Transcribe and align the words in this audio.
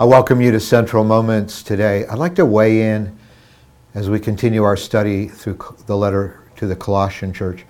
I 0.00 0.04
welcome 0.04 0.40
you 0.40 0.52
to 0.52 0.60
Central 0.60 1.02
Moments 1.02 1.60
today. 1.60 2.06
I'd 2.06 2.18
like 2.18 2.36
to 2.36 2.46
weigh 2.46 2.82
in 2.82 3.18
as 3.96 4.08
we 4.08 4.20
continue 4.20 4.62
our 4.62 4.76
study 4.76 5.26
through 5.26 5.58
the 5.86 5.96
letter 5.96 6.40
to 6.54 6.68
the 6.68 6.76
Colossian 6.76 7.32
church. 7.32 7.64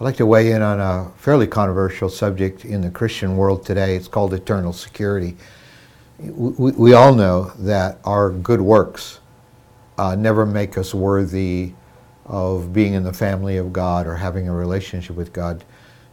I'd 0.00 0.02
like 0.02 0.16
to 0.16 0.26
weigh 0.26 0.50
in 0.50 0.60
on 0.60 0.80
a 0.80 1.08
fairly 1.18 1.46
controversial 1.46 2.08
subject 2.08 2.64
in 2.64 2.80
the 2.80 2.90
Christian 2.90 3.36
world 3.36 3.64
today. 3.64 3.94
It's 3.94 4.08
called 4.08 4.34
eternal 4.34 4.72
security. 4.72 5.36
We, 6.18 6.72
we 6.72 6.94
all 6.94 7.14
know 7.14 7.52
that 7.60 8.00
our 8.04 8.32
good 8.32 8.60
works 8.60 9.20
uh, 9.98 10.16
never 10.16 10.44
make 10.44 10.76
us 10.78 10.92
worthy 10.92 11.74
of 12.26 12.72
being 12.72 12.94
in 12.94 13.04
the 13.04 13.12
family 13.12 13.56
of 13.56 13.72
God 13.72 14.08
or 14.08 14.16
having 14.16 14.48
a 14.48 14.52
relationship 14.52 15.14
with 15.14 15.32
God. 15.32 15.62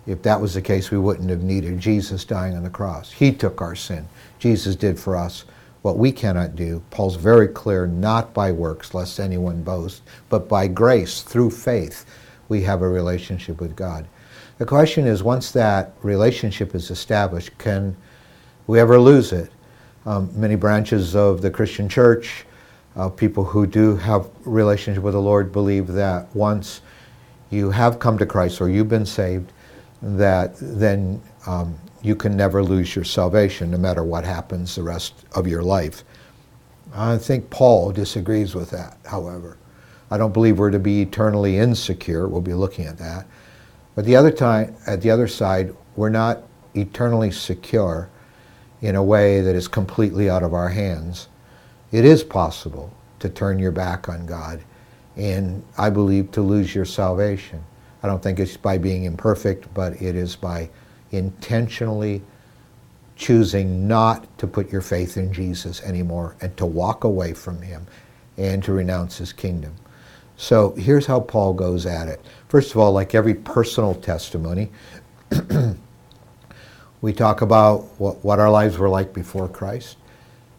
If 0.06 0.22
that 0.22 0.40
was 0.40 0.54
the 0.54 0.62
case, 0.62 0.92
we 0.92 1.00
wouldn't 1.00 1.32
have 1.32 1.42
needed 1.42 1.80
Jesus 1.80 2.24
dying 2.24 2.56
on 2.56 2.62
the 2.62 2.70
cross. 2.70 3.12
He 3.12 3.32
took 3.32 3.62
our 3.62 3.74
sin. 3.74 4.08
Jesus 4.38 4.76
did 4.76 5.00
for 5.00 5.18
us 5.18 5.46
what 5.86 6.00
we 6.00 6.12
cannot 6.12 6.56
do. 6.56 6.82
Paul's 6.90 7.16
very 7.16 7.48
clear 7.48 7.86
not 7.86 8.34
by 8.34 8.52
works, 8.52 8.96
lest 8.96 9.20
anyone 9.20 9.62
boast, 9.62 10.02
but 10.30 10.50
by 10.50 10.68
grace, 10.68 11.22
through 11.22 11.52
faith, 11.52 12.08
we 12.50 12.64
have 12.64 12.82
a 12.82 12.90
relationship 12.90 13.62
with 13.62 13.76
God. 13.76 14.08
The 14.58 14.66
question 14.66 15.06
is 15.06 15.22
once 15.22 15.52
that 15.52 15.94
relationship 16.02 16.74
is 16.74 16.90
established, 16.90 17.56
can 17.60 17.96
we 18.66 18.80
ever 18.80 19.00
lose 19.00 19.32
it? 19.32 19.52
Um, 20.08 20.32
many 20.34 20.56
branches 20.56 21.16
of 21.16 21.44
the 21.44 21.52
Christian 21.52 21.88
church, 21.88 22.48
uh, 22.96 23.08
people 23.08 23.44
who 23.44 23.68
do 23.68 23.96
have 23.96 24.28
relationship 24.44 25.04
with 25.04 25.14
the 25.14 25.22
Lord, 25.22 25.52
believe 25.52 25.86
that 25.90 26.36
once 26.36 26.82
you 27.52 27.70
have 27.70 28.00
come 28.00 28.18
to 28.18 28.26
Christ 28.26 28.60
or 28.60 28.72
you've 28.72 28.90
been 28.90 29.06
saved, 29.06 29.54
that 30.02 30.56
then 30.60 31.22
um, 31.48 31.76
you 32.02 32.16
can 32.16 32.36
never 32.38 32.64
lose 32.64 32.96
your 32.96 33.06
salvation 33.06 33.72
no 33.72 33.78
matter 33.78 34.04
what 34.04 34.24
happens 34.24 34.76
the 34.76 34.84
rest 34.84 35.14
of 35.34 35.48
your 35.48 35.64
life. 35.64 36.04
I 36.94 37.18
think 37.18 37.50
Paul 37.50 37.92
disagrees 37.92 38.56
with 38.56 38.70
that, 38.72 38.98
however. 39.06 39.58
I 40.12 40.18
don't 40.18 40.34
believe 40.34 40.60
we're 40.60 40.72
to 40.72 40.80
be 40.80 41.02
eternally 41.02 41.58
insecure. 41.58 42.28
We'll 42.28 42.42
be 42.42 42.54
looking 42.54 42.86
at 42.86 42.98
that. 43.00 43.26
But 43.96 44.06
the 44.06 44.16
other 44.16 44.32
time, 44.32 44.76
at 44.86 45.02
the 45.02 45.10
other 45.10 45.28
side, 45.28 45.76
we're 45.96 46.10
not 46.10 46.44
eternally 46.76 47.32
secure 47.32 48.10
in 48.82 48.96
a 48.96 49.04
way 49.04 49.42
that 49.42 49.56
is 49.56 49.68
completely 49.68 50.30
out 50.30 50.44
of 50.44 50.54
our 50.54 50.70
hands. 50.70 51.28
It 51.92 52.06
is 52.06 52.24
possible 52.24 52.94
to 53.20 53.30
turn 53.30 53.58
your 53.58 53.72
back 53.72 54.08
on 54.10 54.26
God 54.26 54.62
and 55.16 55.64
I 55.78 55.90
believe 55.90 56.32
to 56.32 56.42
lose 56.42 56.76
your 56.76 56.86
salvation. 56.86 57.64
I 58.06 58.08
don't 58.08 58.22
think 58.22 58.40
it's 58.40 58.56
by 58.56 58.78
being 58.78 59.06
imperfect, 59.06 59.74
but 59.74 60.00
it 60.00 60.16
is 60.16 60.36
by 60.36 60.70
intentionally 61.10 62.22
choosing 63.16 63.88
not 63.88 64.38
to 64.38 64.46
put 64.46 64.72
your 64.72 64.82
faith 64.82 65.18
in 65.18 65.34
Jesus 65.34 65.82
anymore 65.82 66.36
and 66.40 66.56
to 66.58 66.68
walk 66.68 67.04
away 67.04 67.34
from 67.34 67.64
him 67.64 67.88
and 68.38 68.64
to 68.64 68.74
renounce 68.74 69.18
his 69.18 69.34
kingdom. 69.34 69.74
So 70.38 70.76
here's 70.76 71.08
how 71.08 71.20
Paul 71.20 71.56
goes 71.56 71.88
at 71.88 72.08
it. 72.08 72.24
First 72.48 72.70
of 72.70 72.78
all, 72.78 72.92
like 72.92 73.16
every 73.16 73.34
personal 73.34 73.96
testimony, 73.96 74.70
we 77.02 77.12
talk 77.12 77.42
about 77.42 77.86
what, 78.00 78.24
what 78.24 78.38
our 78.38 78.52
lives 78.52 78.78
were 78.78 78.90
like 78.90 79.14
before 79.14 79.50
Christ 79.50 79.98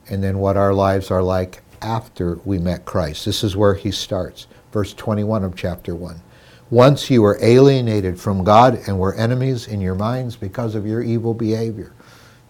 and 0.09 0.21
then 0.21 0.41
what 0.41 0.57
our 0.57 0.75
lives 0.75 1.13
are 1.13 1.23
like 1.23 1.63
after 1.81 2.41
we 2.45 2.59
met 2.59 2.87
Christ. 2.87 3.25
This 3.25 3.45
is 3.45 3.57
where 3.57 3.75
he 3.75 3.93
starts, 3.93 4.49
verse 4.73 4.93
21 4.95 5.45
of 5.45 5.55
chapter 5.55 5.95
1. 5.95 6.23
Once 6.71 7.11
you 7.11 7.23
were 7.23 7.39
alienated 7.41 8.19
from 8.19 8.43
God 8.43 8.81
and 8.87 8.99
were 8.99 9.15
enemies 9.15 9.69
in 9.69 9.81
your 9.81 9.95
minds 9.95 10.35
because 10.35 10.75
of 10.75 10.87
your 10.87 11.01
evil 11.01 11.33
behavior. 11.33 11.93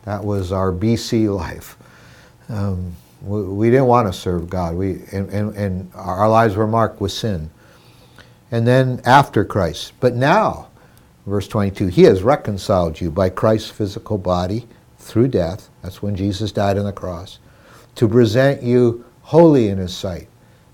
That 0.04 0.24
was 0.24 0.52
our 0.52 0.72
BC 0.72 1.34
life. 1.34 1.76
Um, 2.48 2.94
we, 3.22 3.42
we, 3.42 3.70
didn't 3.70 3.86
want 3.86 4.08
to 4.08 4.18
serve 4.18 4.48
God. 4.48 4.74
We, 4.74 5.02
and, 5.12 5.28
and, 5.30 5.54
and 5.54 5.90
our 5.94 6.28
lives 6.28 6.54
were 6.54 6.66
marked 6.66 7.00
with 7.00 7.12
sin. 7.12 7.50
And 8.50 8.66
then 8.66 9.02
after 9.04 9.44
Christ. 9.44 9.92
But 10.00 10.14
now, 10.14 10.68
verse 11.26 11.48
22, 11.48 11.88
He 11.88 12.04
has 12.04 12.22
reconciled 12.22 13.00
you 13.00 13.10
by 13.10 13.28
Christ's 13.28 13.70
physical 13.70 14.16
body 14.16 14.66
through 14.98 15.28
death. 15.28 15.68
That's 15.82 16.02
when 16.02 16.16
Jesus 16.16 16.52
died 16.52 16.78
on 16.78 16.84
the 16.84 16.92
cross. 16.92 17.38
To 17.96 18.08
present 18.08 18.62
you 18.62 19.04
holy 19.22 19.68
in 19.68 19.78
His 19.78 19.94
sight 19.94 20.28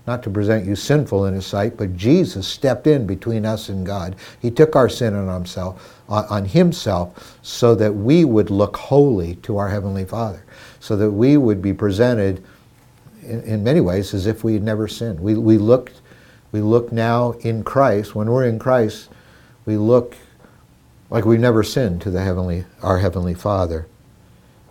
not 0.05 0.21
to 0.23 0.29
present 0.29 0.65
you 0.65 0.75
sinful 0.75 1.25
in 1.25 1.33
his 1.33 1.45
sight, 1.45 1.77
but 1.77 1.95
Jesus 1.95 2.45
stepped 2.45 2.87
in 2.87 3.07
between 3.07 3.45
us 3.45 3.69
and 3.69 3.85
God. 3.85 4.15
He 4.41 4.51
took 4.51 4.75
our 4.75 4.89
sin 4.89 5.15
on 5.15 5.33
himself, 5.33 6.01
on 6.09 6.45
himself 6.45 7.37
so 7.41 7.73
that 7.75 7.93
we 7.93 8.25
would 8.25 8.49
look 8.49 8.75
holy 8.75 9.35
to 9.35 9.57
our 9.57 9.69
heavenly 9.69 10.03
Father, 10.03 10.43
so 10.81 10.97
that 10.97 11.11
we 11.11 11.37
would 11.37 11.61
be 11.61 11.73
presented 11.73 12.43
in, 13.21 13.41
in 13.43 13.63
many 13.63 13.79
ways 13.79 14.13
as 14.13 14.27
if 14.27 14.43
we 14.43 14.53
had 14.53 14.63
never 14.63 14.87
sinned. 14.87 15.19
We, 15.19 15.35
we 15.35 15.57
looked 15.57 16.01
we 16.51 16.61
look 16.61 16.91
now 16.91 17.31
in 17.39 17.63
Christ, 17.63 18.13
when 18.13 18.29
we're 18.29 18.45
in 18.45 18.59
Christ, 18.59 19.09
we 19.65 19.75
look 19.75 20.15
like 21.09 21.25
we've 21.25 21.39
never 21.39 21.63
sinned 21.63 22.01
to 22.01 22.11
the 22.11 22.21
heavenly 22.21 22.65
our 22.83 22.99
heavenly 22.99 23.33
Father. 23.33 23.87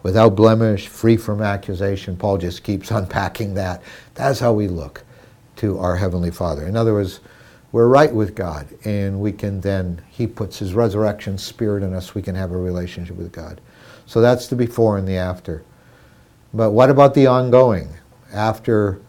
Without 0.05 0.37
blemish, 0.37 0.87
free 0.89 1.17
from 1.17 1.41
accusation. 1.41 2.17
Paul 2.17 2.39
just 2.39 2.63
keeps 2.63 2.91
unpacking 2.93 3.55
that. 3.55 3.83
That's 4.15 4.39
how 4.39 4.53
we 4.53 4.69
look 4.69 5.05
to 5.63 5.79
our 5.79 5.95
Heavenly 5.95 6.33
Father. 6.33 6.67
In 6.67 6.77
other 6.77 6.93
words, 6.93 7.21
we're 7.71 7.87
right 7.87 8.13
with 8.13 8.35
God, 8.35 8.67
and 8.85 9.21
we 9.21 9.31
can 9.31 9.61
then, 9.61 10.03
He 10.11 10.27
puts 10.27 10.59
His 10.59 10.75
resurrection 10.75 11.39
spirit 11.39 11.85
in 11.85 11.95
us, 11.95 12.17
we 12.17 12.21
can 12.21 12.35
have 12.35 12.51
a 12.51 12.57
relationship 12.57 13.15
with 13.15 13.31
God. 13.31 13.61
So 14.05 14.21
that's 14.21 14.49
the 14.49 14.57
before 14.57 14.99
and 14.99 15.07
the 15.07 15.17
after. 15.17 15.63
But 16.53 16.73
what 16.73 16.91
about 16.91 17.15
the 17.15 17.29
ongoing? 17.29 17.91
After 18.33 19.01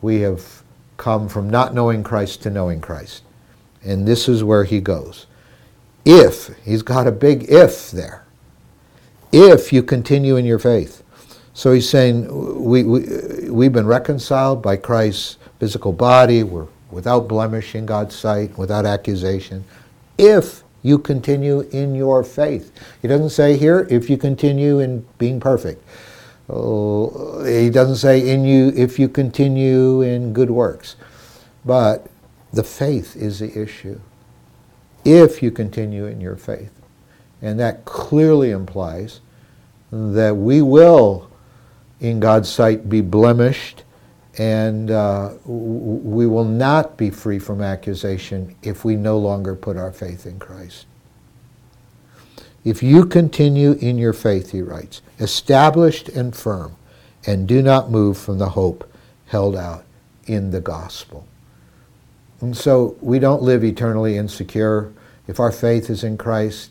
we 0.00 0.20
have 0.20 0.62
come 0.96 1.28
from 1.28 1.50
not 1.50 1.74
knowing 1.74 2.02
Christ 2.02 2.42
to 2.44 2.50
knowing 2.50 2.80
Christ. 2.80 3.22
And 3.84 4.08
this 4.08 4.26
is 4.26 4.42
where 4.42 4.64
he 4.64 4.80
goes. 4.80 5.26
If, 6.06 6.48
he's 6.64 6.80
got 6.80 7.06
a 7.06 7.12
big 7.12 7.44
if 7.50 7.90
there, 7.90 8.24
if 9.32 9.70
you 9.70 9.82
continue 9.82 10.36
in 10.36 10.46
your 10.46 10.58
faith. 10.58 11.02
So 11.52 11.72
he's 11.72 11.88
saying, 11.88 12.26
we, 12.64 12.84
we, 12.84 13.50
we've 13.50 13.72
been 13.72 13.86
reconciled 13.86 14.62
by 14.62 14.76
Christ's 14.76 15.36
physical 15.60 15.92
body. 15.92 16.42
We're 16.42 16.66
without 16.90 17.28
blemish 17.28 17.74
in 17.74 17.86
God's 17.86 18.16
sight, 18.16 18.58
without 18.58 18.84
accusation, 18.84 19.64
if 20.18 20.64
you 20.82 20.98
continue 20.98 21.60
in 21.60 21.94
your 21.94 22.24
faith. 22.24 22.72
He 23.02 23.08
doesn't 23.08 23.30
say 23.30 23.56
here, 23.56 23.86
if 23.90 24.10
you 24.10 24.16
continue 24.16 24.80
in 24.80 25.06
being 25.18 25.38
perfect. 25.38 25.84
Uh, 26.48 27.44
he 27.44 27.70
doesn't 27.70 27.96
say 27.96 28.28
in 28.28 28.44
you 28.44 28.72
if 28.74 28.98
you 28.98 29.08
continue 29.08 30.00
in 30.00 30.32
good 30.32 30.50
works. 30.50 30.96
But 31.64 32.06
the 32.52 32.64
faith 32.64 33.14
is 33.14 33.38
the 33.38 33.56
issue. 33.56 34.00
If 35.04 35.42
you 35.42 35.50
continue 35.50 36.06
in 36.06 36.20
your 36.20 36.36
faith. 36.36 36.72
And 37.40 37.60
that 37.60 37.84
clearly 37.84 38.50
implies 38.50 39.20
that 39.92 40.36
we 40.36 40.60
will, 40.60 41.30
in 42.00 42.20
God's 42.20 42.48
sight, 42.48 42.88
be 42.88 43.00
blemished 43.00 43.84
and 44.40 44.90
uh, 44.90 45.34
we 45.44 46.26
will 46.26 46.46
not 46.46 46.96
be 46.96 47.10
free 47.10 47.38
from 47.38 47.60
accusation 47.60 48.56
if 48.62 48.86
we 48.86 48.96
no 48.96 49.18
longer 49.18 49.54
put 49.54 49.76
our 49.76 49.92
faith 49.92 50.24
in 50.24 50.38
Christ. 50.38 50.86
If 52.64 52.82
you 52.82 53.04
continue 53.04 53.72
in 53.72 53.98
your 53.98 54.14
faith, 54.14 54.52
he 54.52 54.62
writes, 54.62 55.02
established 55.18 56.08
and 56.08 56.34
firm, 56.34 56.74
and 57.26 57.46
do 57.46 57.60
not 57.60 57.90
move 57.90 58.16
from 58.16 58.38
the 58.38 58.48
hope 58.48 58.90
held 59.26 59.56
out 59.56 59.84
in 60.24 60.52
the 60.52 60.60
gospel. 60.62 61.26
And 62.40 62.56
so 62.56 62.96
we 63.02 63.18
don't 63.18 63.42
live 63.42 63.62
eternally 63.62 64.16
insecure. 64.16 64.90
If 65.28 65.38
our 65.38 65.52
faith 65.52 65.90
is 65.90 66.02
in 66.02 66.16
Christ, 66.16 66.70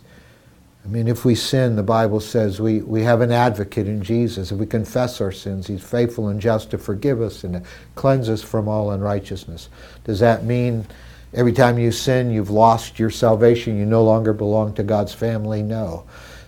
I 0.90 0.92
mean, 0.92 1.08
if 1.08 1.24
we 1.24 1.36
sin, 1.36 1.76
the 1.76 1.84
Bible 1.84 2.20
says 2.20 2.60
we, 2.60 2.82
we 2.82 3.04
have 3.04 3.22
an 3.22 3.32
advocate 3.32 3.88
in 3.88 4.02
Jesus. 4.02 4.52
If 4.52 4.58
we 4.58 4.66
confess 4.66 5.22
our 5.22 5.32
sins, 5.32 5.68
He's 5.68 5.84
faithful 5.84 6.30
and 6.30 6.42
just 6.42 6.72
to 6.72 6.80
forgive 6.80 7.22
us 7.22 7.44
and 7.44 7.54
to 7.54 7.64
cleanse 7.94 8.28
us 8.28 8.42
from 8.42 8.68
all 8.68 8.90
unrighteousness. 8.90 9.70
Does 10.04 10.20
that 10.22 10.46
mean 10.46 10.88
every 11.36 11.54
time 11.54 11.78
you 11.78 11.92
sin, 11.92 12.32
you've 12.32 12.50
lost 12.50 12.98
your 12.98 13.12
salvation? 13.12 13.78
You 13.78 13.86
no 13.86 14.04
longer 14.04 14.34
belong 14.34 14.74
to 14.74 14.84
God's 14.84 15.14
family? 15.14 15.62
No, 15.62 16.06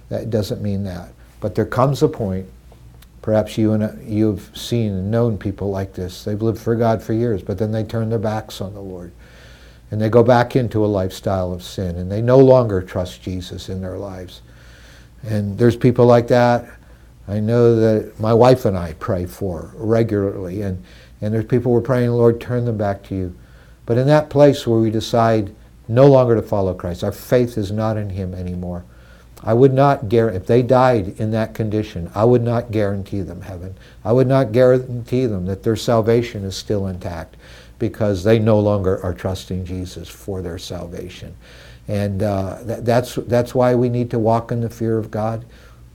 that 0.10 0.32
doesn't 0.32 0.60
mean 0.60 0.86
that. 0.86 1.14
But 1.40 1.54
there 1.54 1.68
comes 1.68 2.02
a 2.02 2.08
point, 2.08 2.48
perhaps 3.22 3.60
you 3.60 3.74
and 3.74 3.84
uh, 3.84 3.92
you've 4.04 4.50
seen 4.58 4.92
and 4.92 5.12
known 5.12 5.38
people 5.38 5.70
like 5.70 5.94
this. 5.94 6.24
They've 6.24 6.42
lived 6.42 6.60
for 6.60 6.76
God 6.76 7.04
for 7.04 7.14
years, 7.14 7.44
but 7.44 7.60
then 7.60 7.72
they 7.72 7.84
turn 7.84 8.10
their 8.10 8.18
backs 8.18 8.60
on 8.60 8.74
the 8.74 8.82
Lord 8.82 9.12
and 9.92 10.02
they 10.02 10.10
go 10.10 10.24
back 10.24 10.56
into 10.56 10.84
a 10.84 10.88
lifestyle 10.88 11.52
of 11.52 11.62
sin 11.62 11.98
and 11.98 12.12
they 12.12 12.22
no 12.22 12.40
longer 12.40 12.82
trust 12.82 13.22
Jesus 13.22 13.70
in 13.70 13.82
their 13.82 13.98
lives. 13.98 14.42
And 15.24 15.58
there's 15.58 15.76
people 15.76 16.06
like 16.06 16.28
that. 16.30 16.66
I 17.28 17.40
know 17.40 17.76
that 17.76 18.20
my 18.20 18.34
wife 18.34 18.66
and 18.66 18.78
I 18.78 18.94
pray 18.94 19.26
for 19.26 19.72
regularly, 19.76 20.64
and, 20.64 20.84
and 21.22 21.34
there's 21.34 21.46
people 21.46 21.72
we're 21.72 21.82
praying, 21.82 22.10
Lord, 22.10 22.42
turn 22.42 22.66
them 22.66 22.78
back 22.78 23.04
to 23.04 23.16
you. 23.16 23.36
But 23.86 23.98
in 23.98 24.08
that 24.08 24.30
place 24.30 24.66
where 24.66 24.80
we 24.80 24.90
decide 24.90 25.54
no 25.88 26.08
longer 26.08 26.36
to 26.36 26.42
follow 26.42 26.74
Christ, 26.74 27.04
our 27.04 27.12
faith 27.12 27.58
is 27.58 27.72
not 27.72 27.98
in 27.98 28.10
Him 28.10 28.34
anymore, 28.34 28.84
I 29.44 29.54
would 29.54 29.74
not 29.74 30.08
guarantee, 30.08 30.38
if 30.38 30.46
they 30.46 30.62
died 30.62 31.20
in 31.20 31.32
that 31.32 31.54
condition, 31.54 32.12
I 32.14 32.26
would 32.26 32.44
not 32.44 32.72
guarantee 32.72 33.22
them 33.22 33.42
heaven. 33.42 33.76
I 34.06 34.12
would 34.12 34.28
not 34.28 34.52
guarantee 34.52 35.26
them 35.26 35.46
that 35.48 35.64
their 35.64 35.76
salvation 35.76 36.44
is 36.44 36.56
still 36.56 36.88
intact 36.88 37.38
because 37.80 38.24
they 38.24 38.38
no 38.38 38.60
longer 38.60 39.04
are 39.04 39.14
trusting 39.14 39.66
Jesus 39.66 40.08
for 40.08 40.44
their 40.44 40.60
salvation. 40.60 41.36
And 41.88 42.22
uh, 42.22 42.60
that, 42.62 42.86
that's, 42.86 43.16
that's 43.16 43.56
why 43.56 43.74
we 43.74 43.90
need 43.90 44.12
to 44.12 44.20
walk 44.20 44.52
in 44.52 44.62
the 44.62 44.70
fear 44.70 45.00
of 45.00 45.10
God. 45.10 45.46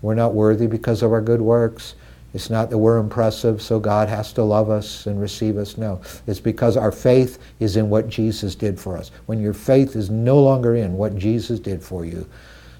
We're 0.03 0.15
not 0.17 0.35
worthy 0.35 0.67
because 0.67 1.03
of 1.03 1.13
our 1.13 1.21
good 1.23 1.41
works. 1.41 1.95
It's 2.35 2.51
not 2.51 2.69
that 2.71 2.79
we're 2.79 2.99
impressive, 2.99 3.63
so 3.63 3.79
God 3.79 4.09
has 4.09 4.33
to 4.35 4.43
love 4.43 4.69
us 4.69 5.07
and 5.07 5.21
receive 5.21 5.57
us. 5.57 5.79
No. 5.79 6.03
It's 6.27 6.41
because 6.41 6.77
our 6.77 6.93
faith 6.93 7.39
is 7.61 7.77
in 7.77 7.89
what 7.89 8.09
Jesus 8.09 8.55
did 8.55 8.79
for 8.79 8.99
us. 8.99 9.11
When 9.27 9.41
your 9.41 9.55
faith 9.55 9.97
is 9.97 10.11
no 10.11 10.39
longer 10.39 10.75
in 10.75 10.95
what 10.95 11.17
Jesus 11.17 11.61
did 11.61 11.83
for 11.83 12.05
you, 12.05 12.29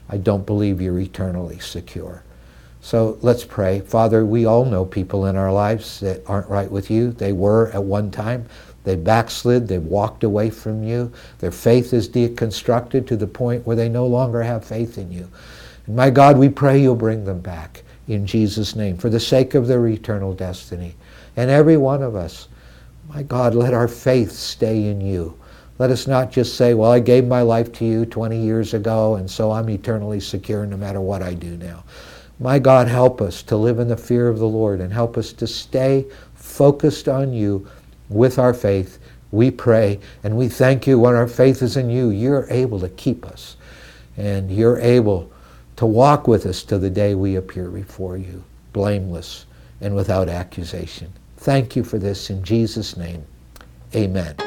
I 0.09 0.17
don't 0.19 0.47
believe 0.47 0.81
you're 0.81 0.99
eternally 0.99 1.59
secure. 1.59 2.23
So 2.81 3.19
let's 3.21 3.45
pray. 3.45 3.81
Father, 3.81 4.25
we 4.25 4.45
all 4.45 4.65
know 4.65 4.85
people 4.85 5.27
in 5.27 5.37
our 5.37 5.53
lives 5.53 5.99
that 6.01 6.23
aren't 6.27 6.49
right 6.49 6.71
with 6.71 6.91
you. 6.91 7.11
They 7.11 7.33
were 7.33 7.71
at 7.73 7.83
one 7.83 8.13
time. 8.13 8.47
They 8.85 8.95
backslid. 8.95 9.67
They 9.67 9.79
walked 9.79 10.23
away 10.23 10.51
from 10.51 10.85
you. 10.85 11.13
Their 11.41 11.51
faith 11.51 11.93
is 11.93 12.09
deconstructed 12.09 13.07
to 13.09 13.17
the 13.17 13.27
point 13.27 13.67
where 13.67 13.75
they 13.75 13.89
no 13.89 14.07
longer 14.07 14.43
have 14.43 14.65
faith 14.65 14.99
in 14.99 15.11
you. 15.11 15.29
And 15.87 15.97
my 15.97 16.11
God, 16.11 16.39
we 16.39 16.49
pray 16.49 16.81
you'll 16.81 16.95
bring 16.95 17.25
them 17.25 17.41
back 17.41 17.83
in 18.07 18.25
Jesus' 18.25 18.77
name 18.77 18.97
for 18.97 19.11
the 19.11 19.19
sake 19.19 19.55
of 19.55 19.67
their 19.67 19.85
eternal 19.89 20.33
destiny. 20.33 20.95
And 21.37 21.51
every 21.51 21.77
one 21.77 22.05
of 22.05 22.15
us, 22.15 22.47
my 23.09 23.25
God, 23.25 23.57
let 23.57 23.75
our 23.75 23.89
faith 23.89 24.31
stay 24.31 24.85
in 24.85 25.01
you. 25.01 25.37
Let 25.79 25.91
us 25.91 26.07
not 26.07 26.33
just 26.33 26.57
say, 26.57 26.75
well, 26.75 26.91
I 26.91 27.01
gave 27.01 27.27
my 27.27 27.43
life 27.43 27.73
to 27.75 27.85
you 27.85 28.07
20 28.07 28.41
years 28.41 28.73
ago, 28.73 29.17
and 29.17 29.31
so 29.31 29.51
I'm 29.51 29.69
eternally 29.69 30.21
secure 30.21 30.65
no 30.65 30.77
matter 30.77 31.01
what 31.01 31.23
I 31.23 31.35
do 31.35 31.57
now. 31.57 31.85
My 32.39 32.59
God, 32.59 32.89
help 32.89 33.21
us 33.21 33.43
to 33.45 33.57
live 33.57 33.79
in 33.79 33.89
the 33.89 33.97
fear 33.97 34.29
of 34.29 34.39
the 34.39 34.49
Lord 34.49 34.81
and 34.81 34.93
help 34.93 35.17
us 35.17 35.33
to 35.35 35.47
stay 35.47 36.07
focused 36.35 37.09
on 37.09 37.33
you 37.33 37.67
with 38.09 38.39
our 38.39 38.55
faith. 38.55 38.99
We 39.33 39.51
pray 39.51 40.01
and 40.23 40.37
we 40.37 40.49
thank 40.49 40.87
you 40.87 40.99
when 40.99 41.15
our 41.15 41.29
faith 41.29 41.63
is 41.63 41.77
in 41.77 41.91
you. 41.91 42.11
You're 42.11 42.47
able 42.51 42.79
to 42.81 42.89
keep 42.91 43.27
us 43.27 43.57
and 44.17 44.51
you're 44.51 44.79
able 44.79 45.31
to 45.77 45.87
walk 45.87 46.29
with 46.29 46.47
us 46.47 46.63
to 46.65 46.79
the 46.79 46.91
day 46.91 47.15
we 47.15 47.37
appear 47.37 47.69
before 47.69 48.17
you, 48.17 48.43
blameless 48.73 49.47
and 49.81 49.95
without 49.95 50.29
accusation. 50.29 51.13
Thank 51.39 51.77
you 51.77 51.85
for 51.85 51.99
this 51.99 52.31
in 52.31 52.43
Jesus' 52.43 52.97
name. 52.97 53.25
Amen. 53.95 54.46